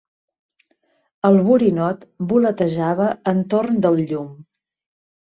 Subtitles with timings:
[1.29, 4.33] El borinot voletejava entorn del llum.